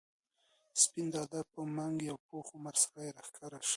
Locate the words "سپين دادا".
0.83-1.41